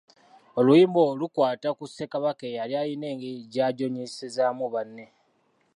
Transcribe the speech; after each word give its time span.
Oluyimba 0.59 0.97
olwo 1.03 1.15
lukwata 1.21 1.69
ku 1.77 1.83
Ssekabaka 1.87 2.43
eyali 2.51 2.73
alina 2.81 3.05
engeri 3.13 3.37
gy’ajoonyesezzaamu 3.51 4.65
banne 4.73 5.05